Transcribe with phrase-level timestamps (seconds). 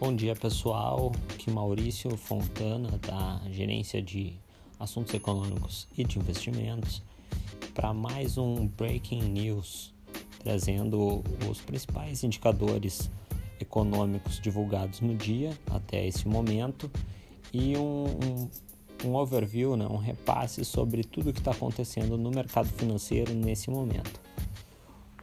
[0.00, 4.32] Bom dia pessoal, aqui Maurício Fontana da Gerência de
[4.78, 7.02] Assuntos Econômicos e de Investimentos
[7.74, 9.92] para mais um Breaking News,
[10.38, 13.10] trazendo os principais indicadores
[13.60, 16.88] econômicos divulgados no dia até esse momento
[17.52, 18.50] e um, um,
[19.04, 23.68] um overview, né, um repasse sobre tudo o que está acontecendo no mercado financeiro nesse
[23.68, 24.27] momento.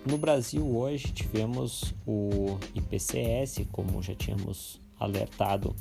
[0.05, 5.75] No Brasil hoje tivemos o IPCS, como já tínhamos alertado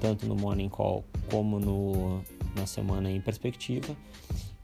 [0.00, 2.22] tanto no Morning Call como no,
[2.56, 3.94] na semana em perspectiva,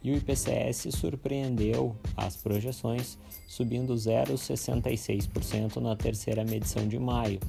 [0.03, 7.41] e o IPCS surpreendeu as projeções, subindo 0,66% na terceira medição de maio,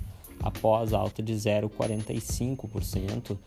[0.41, 3.37] após alta de 0,45%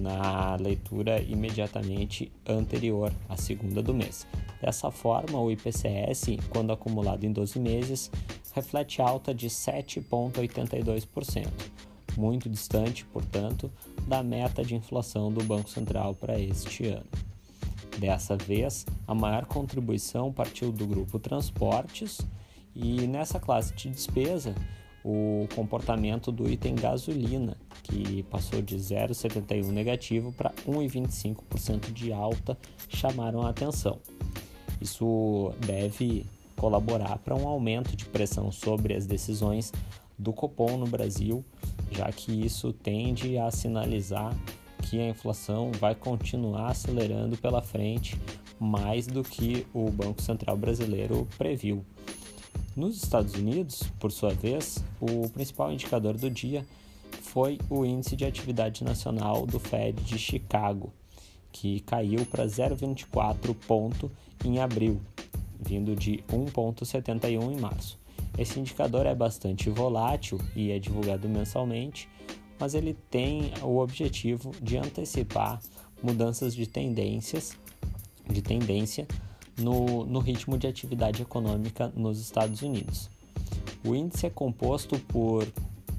[0.00, 4.26] na leitura imediatamente anterior à segunda do mês.
[4.60, 8.10] Dessa forma, o IPCS, quando acumulado em 12 meses,
[8.54, 11.48] reflete alta de 7,82%,
[12.16, 13.70] muito distante, portanto,
[14.06, 17.04] da meta de inflação do Banco Central para este ano.
[17.98, 22.20] Dessa vez, a maior contribuição partiu do grupo Transportes
[22.74, 24.54] e nessa classe de despesa
[25.04, 32.56] o comportamento do item gasolina, que passou de 0,71 negativo para 1,25% de alta,
[32.88, 34.00] chamaram a atenção.
[34.84, 39.72] Isso deve colaborar para um aumento de pressão sobre as decisões
[40.18, 41.42] do Copom no Brasil,
[41.90, 44.36] já que isso tende a sinalizar
[44.82, 48.20] que a inflação vai continuar acelerando pela frente
[48.60, 51.82] mais do que o Banco Central brasileiro previu.
[52.76, 56.62] Nos Estados Unidos, por sua vez, o principal indicador do dia
[57.22, 60.92] foi o Índice de Atividade Nacional do Fed de Chicago,
[61.54, 64.10] que caiu para 0,24 ponto
[64.44, 65.00] em abril,
[65.60, 67.96] vindo de 1,71 em março.
[68.36, 72.08] Esse indicador é bastante volátil e é divulgado mensalmente,
[72.58, 75.60] mas ele tem o objetivo de antecipar
[76.02, 77.56] mudanças de tendências,
[78.28, 79.06] de tendência
[79.56, 83.08] no, no ritmo de atividade econômica nos Estados Unidos.
[83.86, 85.46] O índice é composto por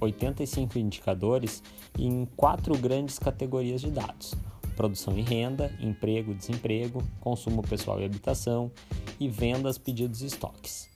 [0.02, 1.64] 85 indicadores
[1.98, 4.36] em quatro grandes categorias de dados:
[4.76, 8.72] produção e renda, emprego, desemprego, consumo pessoal e habitação
[9.20, 10.90] e vendas, pedidos e estoques.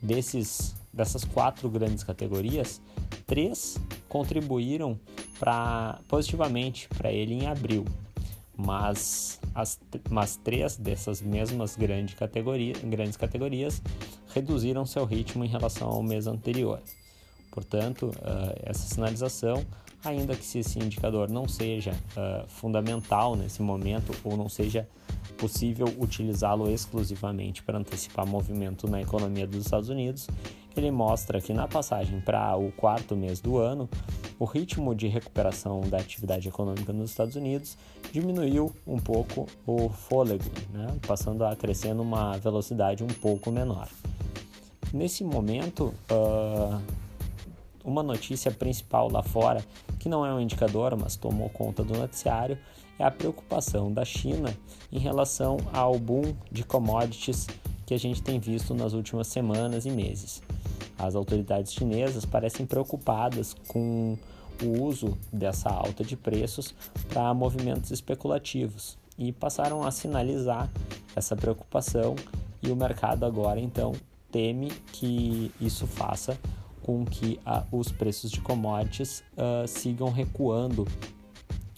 [0.00, 2.80] Desses, dessas quatro grandes categorias,
[3.26, 3.78] três
[4.08, 4.98] contribuíram
[5.38, 7.84] pra, positivamente para ele em abril,
[8.56, 9.78] mas, as,
[10.10, 13.80] mas três dessas mesmas grande categoria, grandes categorias
[14.34, 16.80] reduziram seu ritmo em relação ao mês anterior.
[17.50, 19.64] Portanto, uh, essa sinalização,
[20.04, 24.88] ainda que esse indicador não seja uh, fundamental nesse momento ou não seja
[25.36, 30.28] possível utilizá-lo exclusivamente para antecipar movimento na economia dos Estados Unidos,
[30.76, 33.88] ele mostra que na passagem para o quarto mês do ano,
[34.38, 37.76] o ritmo de recuperação da atividade econômica nos Estados Unidos
[38.12, 40.86] diminuiu um pouco o fôlego, né?
[41.06, 43.88] passando a crescer numa velocidade um pouco menor.
[44.92, 46.80] Nesse momento, uh,
[47.88, 49.64] uma notícia principal lá fora,
[49.98, 52.58] que não é um indicador, mas tomou conta do noticiário,
[52.98, 54.54] é a preocupação da China
[54.92, 57.46] em relação ao boom de commodities
[57.86, 60.42] que a gente tem visto nas últimas semanas e meses.
[60.98, 64.18] As autoridades chinesas parecem preocupadas com
[64.62, 66.74] o uso dessa alta de preços
[67.08, 70.68] para movimentos especulativos e passaram a sinalizar
[71.14, 72.16] essa preocupação
[72.62, 73.92] e o mercado agora então
[74.30, 76.36] teme que isso faça
[76.88, 80.88] com que a, os preços de commodities uh, sigam recuando,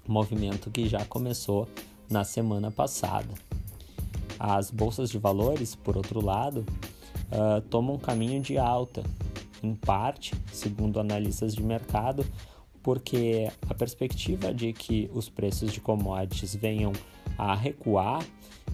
[0.06, 1.66] movimento que já começou
[2.08, 3.26] na semana passada.
[4.38, 6.64] As bolsas de valores, por outro lado,
[7.32, 9.02] uh, toma um caminho de alta,
[9.64, 12.24] em parte, segundo analistas de mercado,
[12.80, 16.92] porque a perspectiva de que os preços de commodities venham
[17.36, 18.24] a recuar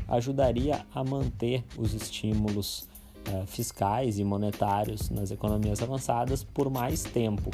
[0.07, 2.87] ajudaria a manter os estímulos
[3.29, 7.51] uh, fiscais e monetários nas economias avançadas por mais tempo,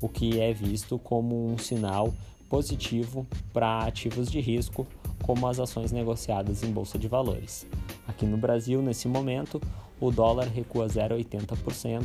[0.00, 2.12] o que é visto como um sinal
[2.48, 4.86] positivo para ativos de risco,
[5.22, 7.66] como as ações negociadas em bolsa de valores.
[8.06, 9.60] Aqui no Brasil, nesse momento,
[10.00, 12.04] o dólar recua 0,80%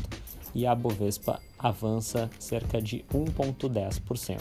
[0.55, 4.39] e a Bovespa avança cerca de 1,10%.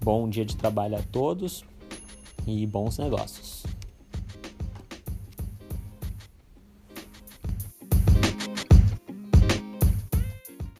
[0.00, 1.64] Bom dia de trabalho a todos
[2.46, 3.69] e bons negócios.